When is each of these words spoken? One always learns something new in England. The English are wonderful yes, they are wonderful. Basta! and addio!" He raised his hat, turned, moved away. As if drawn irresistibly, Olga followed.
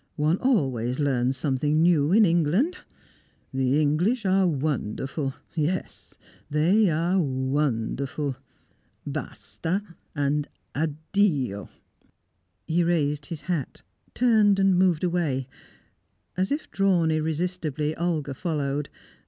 One 0.15 0.37
always 0.39 0.97
learns 0.99 1.37
something 1.37 1.79
new 1.83 2.11
in 2.11 2.25
England. 2.25 2.75
The 3.53 3.79
English 3.79 4.25
are 4.25 4.47
wonderful 4.47 5.35
yes, 5.53 6.17
they 6.49 6.89
are 6.89 7.19
wonderful. 7.21 8.35
Basta! 9.05 9.83
and 10.15 10.47
addio!" 10.73 11.69
He 12.65 12.83
raised 12.83 13.27
his 13.27 13.41
hat, 13.41 13.83
turned, 14.15 14.57
moved 14.75 15.03
away. 15.03 15.47
As 16.35 16.51
if 16.51 16.71
drawn 16.71 17.11
irresistibly, 17.11 17.95
Olga 17.95 18.33
followed. 18.33 18.89